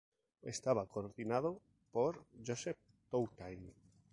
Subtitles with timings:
[0.53, 1.51] Estaba coordinado
[1.93, 2.13] por
[2.43, 2.77] Josep
[3.11, 3.61] Toutain.